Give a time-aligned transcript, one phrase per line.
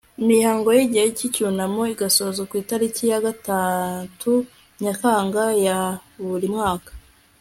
[0.21, 4.31] imihango y'igihe cy'icyunamo igasozwa ku itariki ya gatatu
[4.81, 5.79] nyakanga ya
[6.25, 6.91] buri mwaka